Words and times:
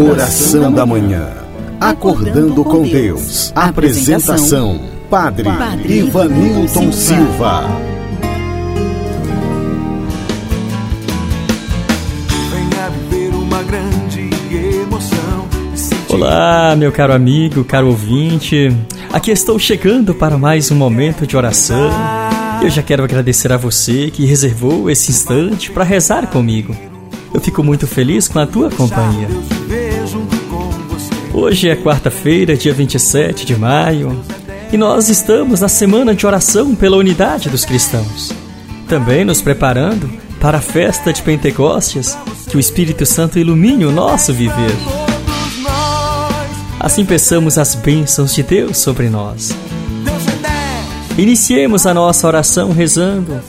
Oração 0.00 0.72
da 0.72 0.86
manhã. 0.86 1.28
Acordando 1.78 2.64
com 2.64 2.84
Deus. 2.84 3.52
Apresentação: 3.54 4.80
Padre, 5.10 5.46
Ivanilton 5.84 6.90
Silva. 6.90 7.64
Venha 12.50 12.90
viver 13.10 13.34
uma 13.34 13.62
grande 13.62 14.30
emoção. 14.54 15.46
Olá, 16.08 16.74
meu 16.74 16.90
caro 16.90 17.12
amigo, 17.12 17.62
caro 17.62 17.88
ouvinte. 17.88 18.74
Aqui 19.12 19.30
estou 19.30 19.58
chegando 19.58 20.14
para 20.14 20.38
mais 20.38 20.70
um 20.70 20.76
momento 20.76 21.26
de 21.26 21.36
oração. 21.36 21.90
Eu 22.62 22.70
já 22.70 22.82
quero 22.82 23.04
agradecer 23.04 23.52
a 23.52 23.58
você 23.58 24.10
que 24.10 24.24
reservou 24.24 24.88
esse 24.88 25.10
instante 25.10 25.70
para 25.70 25.84
rezar 25.84 26.26
comigo. 26.28 26.74
Eu 27.34 27.40
fico 27.40 27.62
muito 27.62 27.86
feliz 27.86 28.28
com 28.28 28.38
a 28.38 28.46
tua 28.46 28.70
companhia. 28.70 29.28
Hoje 31.40 31.70
é 31.70 31.74
quarta-feira, 31.74 32.54
dia 32.54 32.74
27 32.74 33.46
de 33.46 33.56
maio, 33.56 34.22
e 34.70 34.76
nós 34.76 35.08
estamos 35.08 35.62
na 35.62 35.68
semana 35.68 36.14
de 36.14 36.26
oração 36.26 36.74
pela 36.74 36.98
unidade 36.98 37.48
dos 37.48 37.64
cristãos. 37.64 38.30
Também 38.86 39.24
nos 39.24 39.40
preparando 39.40 40.06
para 40.38 40.58
a 40.58 40.60
festa 40.60 41.14
de 41.14 41.22
Pentecostes, 41.22 42.14
que 42.46 42.58
o 42.58 42.60
Espírito 42.60 43.06
Santo 43.06 43.38
ilumine 43.38 43.86
o 43.86 43.90
nosso 43.90 44.34
viver. 44.34 44.76
Assim 46.78 47.06
peçamos 47.06 47.56
as 47.56 47.74
bênçãos 47.74 48.34
de 48.34 48.42
Deus 48.42 48.76
sobre 48.76 49.08
nós. 49.08 49.56
Iniciemos 51.16 51.86
a 51.86 51.94
nossa 51.94 52.26
oração 52.26 52.70
rezando 52.70 53.40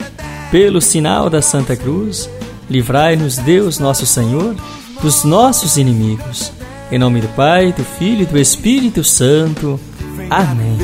pelo 0.49 0.79
sinal 0.79 1.29
da 1.29 1.41
Santa 1.41 1.75
Cruz. 1.75 2.29
Livrai-nos, 2.69 3.37
Deus 3.37 3.79
nosso 3.79 4.05
Senhor, 4.05 4.55
dos 5.01 5.25
nossos 5.25 5.75
inimigos. 5.75 6.53
Em 6.91 6.99
nome 6.99 7.21
do 7.21 7.29
Pai, 7.29 7.71
do 7.71 7.85
Filho 7.85 8.23
e 8.23 8.25
do 8.25 8.37
Espírito 8.37 9.01
Santo. 9.01 9.79
Amém. 10.29 10.77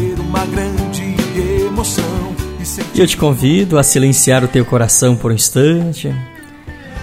E 2.96 3.00
eu 3.02 3.06
te 3.06 3.18
convido 3.18 3.78
a 3.78 3.84
silenciar 3.84 4.42
o 4.42 4.48
teu 4.48 4.64
coração 4.64 5.18
por 5.18 5.32
um 5.32 5.36
instante. 5.36 6.10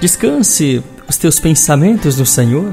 Descanse 0.00 0.82
os 1.06 1.18
teus 1.18 1.38
pensamentos 1.38 2.16
no 2.16 2.24
Senhor. 2.24 2.72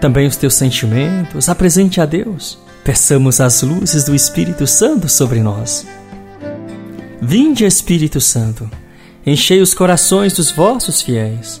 Também 0.00 0.28
os 0.28 0.36
teus 0.36 0.54
sentimentos. 0.54 1.48
Apresente 1.48 2.00
a 2.00 2.06
Deus. 2.06 2.56
Peçamos 2.84 3.40
as 3.40 3.62
luzes 3.62 4.04
do 4.04 4.14
Espírito 4.14 4.64
Santo 4.64 5.08
sobre 5.08 5.40
nós. 5.40 5.84
Vinde, 7.20 7.64
Espírito 7.64 8.20
Santo, 8.20 8.70
enchei 9.26 9.60
os 9.60 9.74
corações 9.74 10.34
dos 10.34 10.52
vossos 10.52 11.02
fiéis 11.02 11.60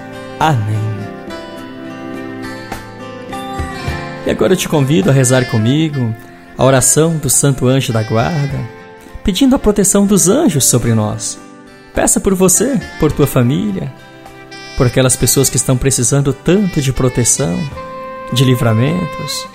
Amém. 0.41 0.75
E 4.25 4.29
agora 4.31 4.53
eu 4.53 4.57
te 4.57 4.67
convido 4.67 5.11
a 5.11 5.13
rezar 5.13 5.45
comigo 5.45 6.15
a 6.57 6.65
oração 6.65 7.17
do 7.17 7.29
Santo 7.29 7.67
Anjo 7.67 7.93
da 7.93 8.01
Guarda, 8.01 8.59
pedindo 9.23 9.55
a 9.55 9.59
proteção 9.59 10.07
dos 10.07 10.27
anjos 10.27 10.65
sobre 10.65 10.95
nós. 10.95 11.37
Peça 11.93 12.19
por 12.19 12.33
você, 12.33 12.81
por 12.99 13.11
tua 13.11 13.27
família, 13.27 13.93
por 14.77 14.87
aquelas 14.87 15.15
pessoas 15.15 15.47
que 15.47 15.57
estão 15.57 15.77
precisando 15.77 16.33
tanto 16.33 16.81
de 16.81 16.91
proteção 16.91 17.55
de 18.33 18.43
livramentos. 18.43 19.47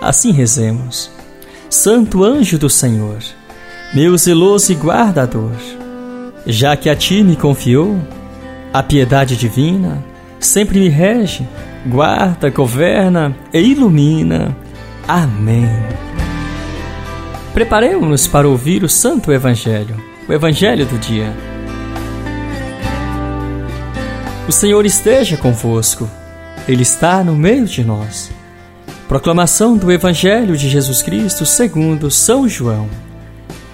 Assim 0.00 0.32
rezemos. 0.32 1.08
Santo 1.70 2.24
anjo 2.24 2.58
do 2.58 2.68
Senhor, 2.68 3.22
meu 3.94 4.18
zeloso 4.18 4.72
e 4.72 4.74
guardador, 4.74 5.52
já 6.44 6.76
que 6.76 6.90
a 6.90 6.96
ti 6.96 7.22
me 7.22 7.36
confiou, 7.36 7.96
a 8.72 8.82
piedade 8.82 9.36
divina 9.36 10.10
sempre 10.46 10.78
me 10.78 10.88
rege, 10.88 11.46
guarda, 11.86 12.50
governa 12.50 13.34
e 13.52 13.60
ilumina. 13.60 14.56
Amém. 15.06 15.68
Preparemos-nos 17.52 18.26
para 18.26 18.48
ouvir 18.48 18.82
o 18.82 18.88
Santo 18.88 19.32
Evangelho, 19.32 19.96
o 20.28 20.32
Evangelho 20.32 20.86
do 20.86 20.98
dia. 20.98 21.32
O 24.48 24.52
Senhor 24.52 24.84
esteja 24.84 25.36
convosco. 25.36 26.08
Ele 26.66 26.82
está 26.82 27.22
no 27.22 27.34
meio 27.34 27.64
de 27.64 27.84
nós. 27.84 28.30
Proclamação 29.08 29.76
do 29.76 29.90
Evangelho 29.90 30.56
de 30.56 30.68
Jesus 30.68 31.02
Cristo 31.02 31.44
segundo 31.44 32.10
São 32.10 32.48
João. 32.48 32.88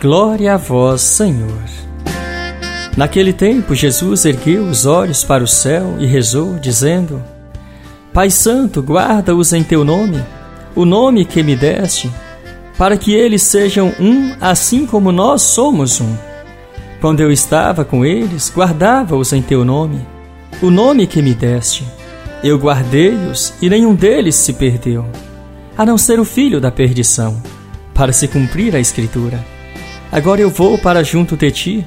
Glória 0.00 0.54
a 0.54 0.56
vós, 0.56 1.00
Senhor. 1.00 1.88
Naquele 2.98 3.32
tempo, 3.32 3.76
Jesus 3.76 4.25
ergueu 4.25 4.64
os 4.64 4.84
olhos 4.84 5.22
para 5.22 5.44
o 5.44 5.47
céu 5.47 5.94
e 6.00 6.04
rezou, 6.04 6.59
dizendo: 6.59 7.22
Pai 8.12 8.28
Santo, 8.28 8.82
guarda-os 8.82 9.53
em 9.53 9.62
teu 9.62 9.84
nome, 9.84 10.20
o 10.75 10.84
nome 10.84 11.25
que 11.25 11.41
me 11.44 11.54
deste, 11.54 12.10
para 12.76 12.97
que 12.97 13.14
eles 13.14 13.42
sejam 13.42 13.94
um, 14.00 14.34
assim 14.41 14.84
como 14.84 15.12
nós 15.12 15.42
somos 15.42 16.00
um. 16.00 16.12
Quando 17.00 17.20
eu 17.20 17.31
estava 17.31 17.84
com 17.84 18.04
eles, 18.04 18.53
guardava-os 18.53 19.32
em 19.32 19.42
teu 19.42 19.64
nome, 19.64 20.04
o 20.60 20.69
nome 20.69 21.06
que 21.06 21.22
me 21.22 21.34
deste 21.34 21.84
eu 22.42 22.58
guardei-os 22.58 23.54
e 23.62 23.70
nenhum 23.70 23.94
deles 23.94 24.34
se 24.34 24.54
perdeu, 24.54 25.06
a 25.76 25.87
não 25.87 25.97
ser 25.97 26.19
o 26.19 26.25
filho 26.25 26.60
da 26.60 26.72
perdição, 26.72 27.41
para 27.94 28.12
se 28.12 28.26
cumprir 28.26 28.75
a 28.75 28.81
Escritura. 28.81 29.38
Agora 30.10 30.41
eu 30.41 30.50
vou 30.50 30.76
para 30.78 31.04
junto 31.04 31.37
de 31.37 31.50
ti 31.53 31.87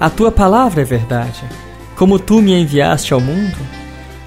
a 0.00 0.08
tua 0.08 0.30
palavra 0.30 0.82
é 0.82 0.84
verdade. 0.84 1.42
Como 1.96 2.18
tu 2.18 2.40
me 2.40 2.52
enviaste 2.52 3.12
ao 3.12 3.20
mundo, 3.20 3.56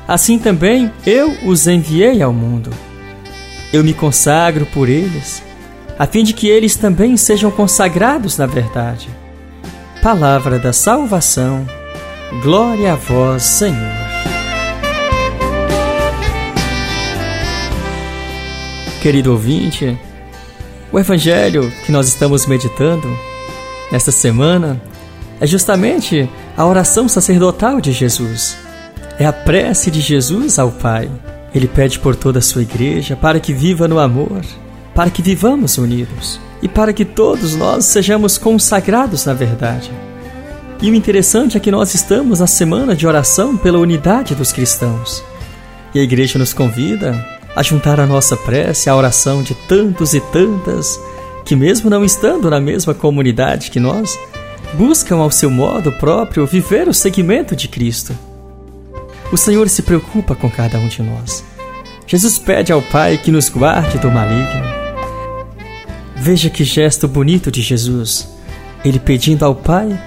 assim 0.06 0.38
também 0.38 0.92
eu 1.06 1.32
os 1.46 1.66
enviei 1.66 2.22
ao 2.22 2.34
mundo. 2.34 2.70
Eu 3.72 3.84
me 3.84 3.94
consagro 3.94 4.66
por 4.66 4.90
eles, 4.90 5.42
a 5.98 6.06
fim 6.06 6.24
de 6.24 6.34
que 6.34 6.50
eles 6.50 6.76
também 6.76 7.16
sejam 7.16 7.50
consagrados 7.50 8.38
na 8.38 8.46
verdade. 8.46 9.10
Palavra 10.04 10.60
da 10.60 10.74
salvação. 10.74 11.66
Glória 12.44 12.94
a 12.94 12.96
vós, 12.96 13.44
Senhor. 13.44 14.02
Querido 19.02 19.32
ouvinte, 19.32 19.98
o 20.92 21.00
Evangelho 21.00 21.72
que 21.86 21.92
nós 21.92 22.08
estamos 22.08 22.46
meditando 22.46 23.08
nesta 23.92 24.12
semana 24.12 24.82
é 25.42 25.48
justamente 25.48 26.30
a 26.56 26.66
oração 26.68 27.10
sacerdotal 27.10 27.82
de 27.82 27.92
Jesus. 27.92 28.56
É 29.18 29.26
a 29.26 29.34
prece 29.34 29.90
de 29.90 30.00
Jesus 30.00 30.60
ao 30.60 30.72
Pai. 30.72 31.10
Ele 31.54 31.68
pede 31.68 31.98
por 31.98 32.16
toda 32.16 32.38
a 32.38 32.44
sua 32.44 32.62
igreja 32.62 33.16
para 33.16 33.40
que 33.40 33.52
viva 33.52 33.88
no 33.88 33.98
amor, 33.98 34.42
para 34.94 35.10
que 35.10 35.24
vivamos 35.24 35.80
unidos 35.80 36.40
e 36.62 36.68
para 36.68 36.94
que 36.94 37.04
todos 37.04 37.56
nós 37.56 37.86
sejamos 37.86 38.38
consagrados 38.38 39.26
na 39.26 39.34
verdade. 39.34 39.92
E 40.80 40.92
o 40.92 40.96
interessante 40.96 41.58
é 41.58 41.60
que 41.60 41.72
nós 41.72 41.96
estamos 41.96 42.40
na 42.40 42.48
semana 42.48 42.96
de 42.96 43.08
oração 43.08 43.58
pela 43.58 43.80
unidade 43.80 44.36
dos 44.36 44.52
cristãos. 44.52 45.24
E 45.94 46.00
a 46.00 46.04
igreja 46.04 46.38
nos 46.38 46.54
convida 46.54 47.14
a 47.56 47.64
juntar 47.64 48.00
a 48.00 48.06
nossa 48.06 48.38
prece 48.38 48.92
à 48.92 48.96
oração 48.96 49.42
de 49.42 49.56
tantos 49.68 50.14
e 50.14 50.22
tantas 50.22 51.00
que, 51.44 51.56
mesmo 51.56 51.90
não 51.90 52.06
estando 52.06 52.48
na 52.50 52.60
mesma 52.60 52.94
comunidade 52.94 53.72
que 53.72 53.80
nós, 53.80 54.18
buscam 54.74 55.18
ao 55.18 55.32
seu 55.32 55.50
modo 55.50 55.92
próprio 55.94 56.46
viver 56.46 56.88
o 56.88 56.94
seguimento 56.94 57.56
de 57.56 57.68
Cristo. 57.68 58.18
O 59.32 59.38
Senhor 59.38 59.70
se 59.70 59.82
preocupa 59.82 60.36
com 60.36 60.50
cada 60.50 60.78
um 60.78 60.88
de 60.88 61.02
nós. 61.02 61.44
Jesus 62.06 62.38
pede 62.38 62.72
ao 62.72 62.82
Pai 62.82 63.18
que 63.18 63.32
nos 63.32 63.48
guarde 63.48 63.98
do 63.98 64.12
maligno. 64.12 64.82
Veja 66.16 66.50
que 66.50 66.64
gesto 66.64 67.08
bonito 67.08 67.50
de 67.50 67.62
Jesus, 67.62 68.28
ele 68.84 69.00
pedindo 69.00 69.46
ao 69.46 69.56
Pai 69.56 70.00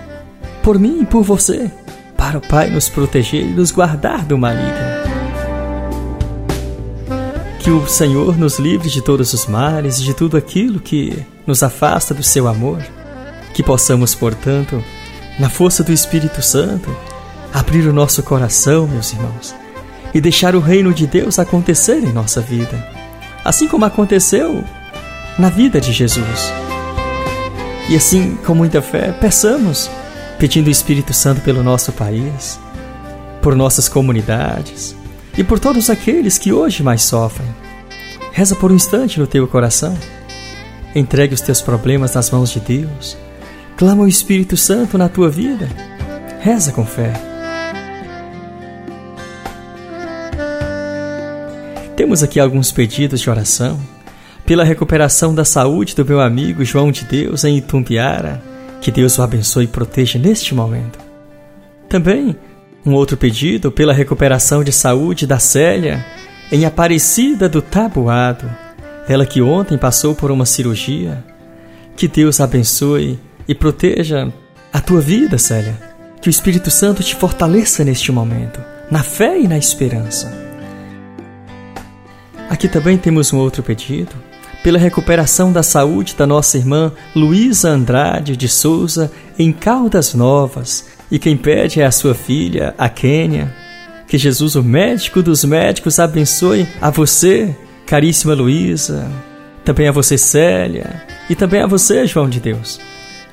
por 0.63 0.79
mim 0.79 1.01
e 1.03 1.07
por 1.07 1.23
você, 1.23 1.71
para 2.17 2.39
o 2.39 2.41
Pai 2.41 2.71
nos 2.71 2.89
proteger 2.89 3.43
e 3.43 3.53
nos 3.53 3.71
guardar 3.71 4.25
do 4.25 4.37
maligno. 4.39 4.95
Que 7.61 7.71
o 7.71 7.87
Senhor 7.89 8.37
nos 8.37 8.59
livre 8.59 8.91
de 8.91 9.01
todos 9.03 9.33
os 9.33 9.47
males 9.47 9.99
e 9.99 10.05
de 10.05 10.15
tudo 10.15 10.37
aquilo 10.37 10.79
que 10.81 11.17
nos 11.47 11.63
afasta 11.63 12.13
do 12.13 12.23
seu 12.23 12.47
amor. 12.47 12.83
Que 13.55 13.63
possamos, 13.63 14.15
portanto, 14.15 14.85
na 15.39 15.49
força 15.49 15.83
do 15.83 15.93
Espírito 15.93 16.43
Santo, 16.43 16.95
abrir 17.53 17.87
o 17.87 17.93
nosso 17.93 18.23
coração, 18.23 18.87
meus 18.87 19.13
irmãos, 19.13 19.55
e 20.13 20.21
deixar 20.21 20.55
o 20.55 20.61
reino 20.61 20.93
de 20.93 21.07
Deus 21.07 21.39
acontecer 21.39 21.99
em 21.99 22.13
nossa 22.13 22.41
vida, 22.41 22.87
assim 23.45 23.67
como 23.67 23.85
aconteceu 23.85 24.63
na 25.39 25.49
vida 25.49 25.81
de 25.81 25.93
Jesus. 25.93 26.53
E 27.89 27.97
assim, 27.97 28.37
com 28.45 28.55
muita 28.55 28.83
fé, 28.83 29.13
peçamos, 29.13 29.91
pedindo 30.39 30.69
o 30.69 30.71
Espírito 30.71 31.13
Santo 31.13 31.41
pelo 31.41 31.63
nosso 31.63 31.93
país, 31.93 32.59
por 33.41 33.55
nossas 33.55 33.89
comunidades, 33.89 34.97
e 35.37 35.45
por 35.45 35.59
todos 35.59 35.91
aqueles 35.91 36.39
que 36.39 36.53
hoje 36.53 36.83
mais 36.83 37.03
sofrem. 37.03 37.49
Reza 38.33 38.57
por 38.57 38.73
um 38.73 38.75
instante 38.75 39.21
no 39.21 39.27
teu 39.27 39.47
coração. 39.47 39.97
Entregue 40.95 41.35
os 41.35 41.41
teus 41.41 41.61
problemas 41.61 42.15
nas 42.15 42.31
mãos 42.31 42.51
de 42.51 42.61
Deus. 42.61 43.17
Clama 43.77 44.05
o 44.05 44.09
Espírito 44.09 44.57
Santo 44.57 44.97
na 44.97 45.09
tua 45.09 45.29
vida. 45.29 45.69
Reza 46.41 46.71
com 46.71 46.87
fé. 46.87 47.13
Temos 51.97 52.23
aqui 52.23 52.39
alguns 52.39 52.71
pedidos 52.71 53.21
de 53.21 53.29
oração 53.29 53.81
pela 54.47 54.63
recuperação 54.63 55.35
da 55.35 55.45
saúde 55.45 55.95
do 55.95 56.05
meu 56.05 56.21
amigo 56.21 56.65
João 56.65 56.93
de 56.93 57.05
Deus 57.05 57.45
em 57.45 57.59
Itumbiara. 57.59 58.41
Que 58.81 58.93
Deus 58.93 59.19
o 59.19 59.23
abençoe 59.23 59.65
e 59.65 59.69
proteja 59.69 60.19
neste 60.19 60.55
momento. 60.55 60.99
Também 61.89 62.37
um 62.87 62.93
outro 62.93 63.17
pedido 63.17 63.73
pela 63.73 63.95
recuperação 63.95 64.63
de 64.63 64.71
saúde 64.71 65.27
da 65.27 65.39
Célia, 65.39 66.05
em 66.53 66.65
Aparecida 66.67 67.49
do 67.49 67.63
Tabuado, 67.63 68.49
ela 69.09 69.25
que 69.25 69.41
ontem 69.41 69.79
passou 69.79 70.15
por 70.15 70.31
uma 70.31 70.45
cirurgia. 70.45 71.25
Que 71.97 72.07
Deus 72.07 72.41
abençoe 72.41 73.19
e 73.49 73.55
proteja 73.55 74.33
a 74.73 74.81
tua 74.81 75.01
vida, 75.01 75.39
Célia. 75.39 75.79
Que 76.21 76.29
o 76.29 76.31
Espírito 76.31 76.71
Santo 76.71 77.03
te 77.03 77.15
fortaleça 77.15 77.85
neste 77.85 78.11
momento, 78.11 78.61
na 78.91 79.03
fé 79.03 79.39
e 79.39 79.47
na 79.47 79.59
esperança. 79.59 80.33
Aqui 82.49 82.69
também 82.69 82.97
temos 82.97 83.33
um 83.33 83.39
outro 83.39 83.63
pedido 83.63 84.15
pela 84.63 84.79
recuperação 84.79 85.53
da 85.53 85.63
saúde 85.63 86.15
da 86.17 86.27
nossa 86.27 86.57
irmã 86.57 86.91
Luísa 87.15 87.69
Andrade 87.69 88.35
de 88.35 88.49
Souza 88.49 89.13
em 89.39 89.53
Caldas 89.53 90.15
Novas, 90.15 90.87
e 91.11 91.19
quem 91.19 91.37
pede 91.37 91.83
é 91.83 91.85
a 91.85 91.91
sua 91.91 92.15
filha, 92.15 92.75
a 92.79 92.89
Quênia. 92.89 93.55
Que 94.09 94.17
Jesus, 94.17 94.55
o 94.55 94.63
médico 94.63 95.23
dos 95.23 95.45
médicos, 95.45 95.99
abençoe 95.99 96.67
a 96.81 96.91
você, 96.91 97.55
caríssima 97.85 98.33
Luísa, 98.33 99.11
também 99.65 99.87
a 99.87 99.93
você, 99.93 100.17
Célia, 100.17 101.03
e 101.29 101.35
também 101.35 101.61
a 101.61 101.67
você, 101.67 102.07
João 102.07 102.29
de 102.29 102.41
Deus. 102.41 102.81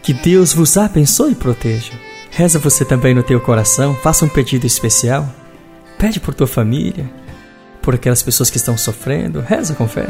Que 0.03 0.13
Deus 0.13 0.53
vos 0.53 0.77
abençoe 0.77 1.33
e 1.33 1.35
proteja. 1.35 1.93
Reza 2.31 2.57
você 2.57 2.83
também 2.83 3.13
no 3.13 3.21
teu 3.21 3.39
coração, 3.39 3.95
faça 3.95 4.25
um 4.25 4.29
pedido 4.29 4.65
especial. 4.65 5.29
Pede 5.97 6.19
por 6.19 6.33
tua 6.33 6.47
família, 6.47 7.07
por 7.81 7.93
aquelas 7.93 8.23
pessoas 8.23 8.49
que 8.49 8.57
estão 8.57 8.77
sofrendo. 8.77 9.41
Reza 9.41 9.75
com 9.75 9.87
fé. 9.87 10.07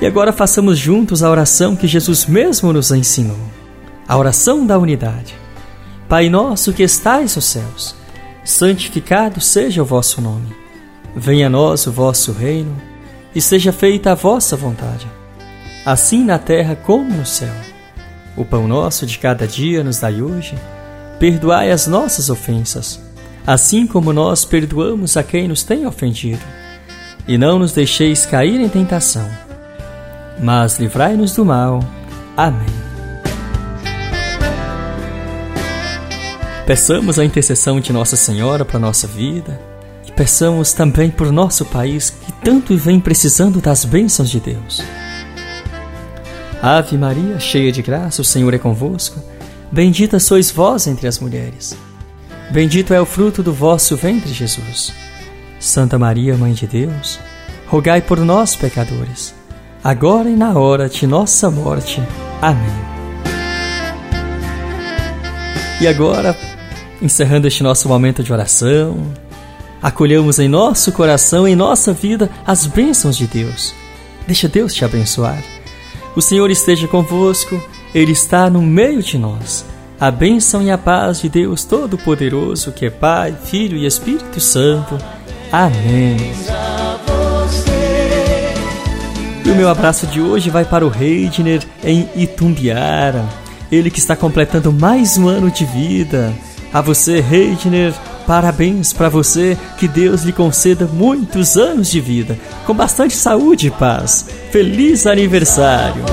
E 0.00 0.06
agora 0.06 0.32
façamos 0.32 0.78
juntos 0.78 1.22
a 1.22 1.30
oração 1.30 1.76
que 1.76 1.86
Jesus 1.86 2.24
mesmo 2.24 2.72
nos 2.72 2.90
ensinou. 2.90 3.38
A 4.08 4.16
oração 4.16 4.64
da 4.64 4.78
unidade. 4.78 5.34
Pai 6.08 6.30
nosso 6.30 6.72
que 6.72 6.82
estais 6.82 7.36
nos 7.36 7.44
céus, 7.44 7.94
santificado 8.42 9.40
seja 9.40 9.82
o 9.82 9.84
vosso 9.84 10.20
nome. 10.22 10.56
Venha 11.14 11.48
a 11.48 11.50
nós 11.50 11.86
o 11.86 11.92
vosso 11.92 12.32
reino, 12.32 12.74
e 13.34 13.40
seja 13.40 13.72
feita 13.72 14.10
a 14.10 14.14
vossa 14.16 14.56
vontade, 14.56 15.06
assim 15.84 16.24
na 16.24 16.38
terra 16.38 16.76
como 16.76 17.14
no 17.14 17.26
céu. 17.26 17.54
O 18.36 18.44
pão 18.44 18.66
nosso 18.66 19.06
de 19.06 19.18
cada 19.18 19.46
dia 19.46 19.82
nos 19.84 19.98
dai 19.98 20.22
hoje. 20.22 20.54
Perdoai 21.18 21.70
as 21.70 21.86
nossas 21.86 22.30
ofensas, 22.30 23.00
assim 23.46 23.86
como 23.86 24.12
nós 24.12 24.44
perdoamos 24.44 25.16
a 25.16 25.22
quem 25.22 25.48
nos 25.48 25.62
tem 25.62 25.86
ofendido. 25.86 26.42
E 27.28 27.36
não 27.36 27.58
nos 27.58 27.72
deixeis 27.72 28.24
cair 28.24 28.60
em 28.60 28.68
tentação 28.68 29.28
mas 30.42 30.78
livrai-nos 30.78 31.34
do 31.34 31.44
mal. 31.44 31.80
Amém. 32.36 32.66
Peçamos 36.66 37.18
a 37.18 37.24
intercessão 37.24 37.80
de 37.80 37.92
Nossa 37.92 38.16
Senhora 38.16 38.64
para 38.64 38.78
nossa 38.78 39.06
vida 39.06 39.60
e 40.06 40.12
peçamos 40.12 40.72
também 40.72 41.10
por 41.10 41.32
nosso 41.32 41.64
país 41.64 42.10
que 42.10 42.32
tanto 42.44 42.76
vem 42.76 43.00
precisando 43.00 43.60
das 43.60 43.84
bênçãos 43.84 44.30
de 44.30 44.38
Deus. 44.38 44.82
Ave 46.62 46.96
Maria, 46.96 47.38
cheia 47.40 47.72
de 47.72 47.82
graça, 47.82 48.22
o 48.22 48.24
Senhor 48.24 48.52
é 48.52 48.58
convosco. 48.58 49.20
Bendita 49.72 50.18
sois 50.18 50.50
vós 50.50 50.86
entre 50.86 51.06
as 51.06 51.18
mulheres. 51.18 51.76
Bendito 52.50 52.92
é 52.92 53.00
o 53.00 53.06
fruto 53.06 53.42
do 53.42 53.52
vosso 53.52 53.96
ventre, 53.96 54.32
Jesus. 54.32 54.92
Santa 55.58 55.98
Maria, 55.98 56.36
Mãe 56.36 56.52
de 56.52 56.66
Deus, 56.66 57.20
rogai 57.68 58.00
por 58.00 58.18
nós, 58.18 58.56
pecadores 58.56 59.40
agora 59.82 60.28
e 60.28 60.36
na 60.36 60.58
hora 60.58 60.88
de 60.88 61.06
nossa 61.06 61.50
morte. 61.50 62.02
Amém. 62.40 62.90
E 65.80 65.88
agora, 65.88 66.36
encerrando 67.00 67.48
este 67.48 67.62
nosso 67.62 67.88
momento 67.88 68.22
de 68.22 68.32
oração, 68.32 68.98
acolhemos 69.82 70.38
em 70.38 70.48
nosso 70.48 70.92
coração, 70.92 71.48
em 71.48 71.56
nossa 71.56 71.92
vida, 71.92 72.30
as 72.46 72.66
bênçãos 72.66 73.16
de 73.16 73.26
Deus. 73.26 73.74
Deixa 74.26 74.46
Deus 74.46 74.74
te 74.74 74.84
abençoar. 74.84 75.42
O 76.16 76.20
Senhor 76.20 76.50
esteja 76.50 76.88
convosco, 76.88 77.60
Ele 77.94 78.12
está 78.12 78.50
no 78.50 78.60
meio 78.60 79.02
de 79.02 79.16
nós. 79.16 79.64
A 79.98 80.10
bênção 80.10 80.62
e 80.62 80.70
a 80.70 80.78
paz 80.78 81.20
de 81.20 81.28
Deus 81.28 81.64
Todo-Poderoso, 81.64 82.72
que 82.72 82.86
é 82.86 82.90
Pai, 82.90 83.34
Filho 83.44 83.76
e 83.76 83.86
Espírito 83.86 84.40
Santo. 84.40 84.98
Amém. 85.52 86.16
E 89.44 89.50
o 89.50 89.54
meu 89.54 89.68
abraço 89.68 90.06
de 90.06 90.20
hoje 90.20 90.48
vai 90.50 90.64
para 90.64 90.86
o 90.86 90.88
Reidner 90.88 91.62
em 91.84 92.08
Itumbiara. 92.16 93.24
Ele 93.70 93.90
que 93.90 93.98
está 93.98 94.16
completando 94.16 94.72
mais 94.72 95.16
um 95.16 95.28
ano 95.28 95.50
de 95.50 95.64
vida. 95.64 96.32
A 96.72 96.80
você, 96.80 97.20
Reidner, 97.20 97.92
parabéns 98.30 98.92
para 98.92 99.08
você. 99.08 99.58
Que 99.76 99.88
Deus 99.88 100.22
lhe 100.22 100.32
conceda 100.32 100.86
muitos 100.86 101.56
anos 101.56 101.90
de 101.90 102.00
vida, 102.00 102.38
com 102.64 102.72
bastante 102.72 103.16
saúde 103.16 103.66
e 103.66 103.70
paz. 103.72 104.24
Feliz 104.52 105.04
aniversário! 105.04 106.04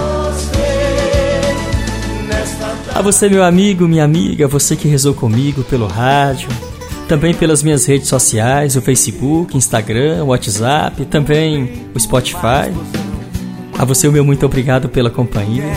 A 2.95 3.01
você, 3.03 3.29
meu 3.29 3.43
amigo, 3.43 3.87
minha 3.87 4.03
amiga, 4.03 4.47
você 4.47 4.75
que 4.75 4.87
rezou 4.87 5.13
comigo 5.13 5.63
pelo 5.63 5.85
rádio, 5.85 6.49
também 7.07 7.35
pelas 7.35 7.61
minhas 7.61 7.85
redes 7.85 8.07
sociais, 8.07 8.75
o 8.75 8.81
Facebook, 8.81 9.55
Instagram, 9.55 10.23
WhatsApp, 10.23 11.05
também 11.05 11.87
o 11.93 11.99
Spotify. 11.99 12.73
A 13.77 13.85
você, 13.85 14.07
o 14.07 14.11
meu 14.11 14.25
muito 14.25 14.43
obrigado 14.43 14.89
pela 14.89 15.11
companhia. 15.11 15.71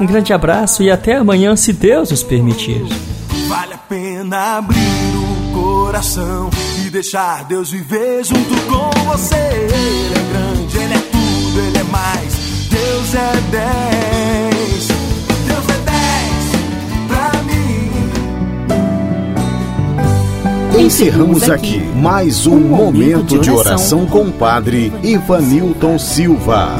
Um 0.00 0.06
grande 0.06 0.32
abraço 0.32 0.82
e 0.82 0.90
até 0.90 1.16
amanhã, 1.16 1.54
se 1.54 1.74
Deus 1.74 2.10
nos 2.10 2.22
permitir. 2.22 2.82
Vale 3.46 3.74
a 3.74 3.78
pena 3.78 4.56
abrir 4.56 4.95
coração 5.56 6.50
e 6.84 6.90
deixar 6.90 7.44
Deus 7.44 7.70
viver 7.70 8.22
junto 8.22 8.54
com 8.66 8.90
você. 9.06 9.34
Ele 9.34 10.14
é 10.14 10.22
grande, 10.32 10.76
ele 10.76 10.92
é 10.92 10.98
tudo, 10.98 11.60
ele 11.60 11.78
é 11.78 11.82
mais. 11.84 12.34
Deus 12.68 13.14
é 13.14 13.32
dez. 13.50 14.88
Deus 15.46 15.64
é 15.70 15.78
dez 15.86 16.50
pra 17.08 17.32
mim. 20.74 20.84
Encerramos 20.84 21.48
aqui 21.48 21.78
mais 21.96 22.46
um 22.46 22.58
momento 22.58 23.38
de 23.38 23.50
oração 23.50 24.04
com 24.04 24.24
o 24.24 24.32
Padre 24.32 24.92
Ivanilton 25.02 25.98
Silva. 25.98 26.76